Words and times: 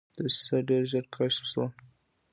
دسیسه 0.17 0.57
ډېره 0.67 0.87
ژر 0.91 1.05
کشف 1.15 1.43
شوه. 1.51 1.67